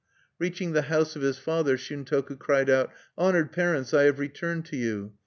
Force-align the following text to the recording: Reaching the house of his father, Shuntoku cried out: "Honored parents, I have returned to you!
Reaching 0.39 0.71
the 0.73 0.81
house 0.81 1.15
of 1.15 1.21
his 1.21 1.37
father, 1.37 1.77
Shuntoku 1.77 2.35
cried 2.39 2.71
out: 2.71 2.91
"Honored 3.19 3.51
parents, 3.51 3.93
I 3.93 4.05
have 4.05 4.17
returned 4.17 4.65
to 4.65 4.75
you! 4.75 5.13